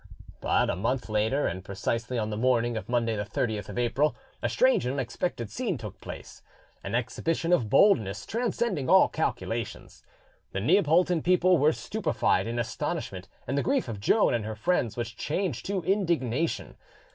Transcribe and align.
But 0.39 0.71
a 0.71 0.75
month 0.75 1.09
later, 1.09 1.45
and 1.45 1.63
precisely 1.63 2.17
on 2.17 2.31
the 2.31 2.35
morning 2.35 2.75
of 2.75 2.89
Monday 2.89 3.15
the 3.15 3.21
30th 3.23 3.69
of 3.69 3.77
April, 3.77 4.15
a 4.41 4.49
strange 4.49 4.83
and 4.83 4.93
unexpected 4.95 5.51
scene 5.51 5.77
took 5.77 6.01
place, 6.01 6.41
an 6.83 6.95
exhibition 6.95 7.53
of 7.53 7.69
boldness 7.69 8.25
transcending 8.25 8.89
all 8.89 9.07
calculations. 9.07 10.01
The 10.53 10.59
Neapolitan 10.59 11.21
people 11.21 11.59
were 11.59 11.71
stupefied 11.71 12.47
in 12.47 12.57
astonishment, 12.57 13.27
and 13.45 13.55
the 13.55 13.61
grief 13.61 13.87
of 13.87 13.99
Joan 13.99 14.33
and 14.33 14.43
her 14.43 14.55
friends 14.55 14.97
was 14.97 15.11
changed 15.11 15.67
to 15.67 15.83
indignation. 15.83 16.77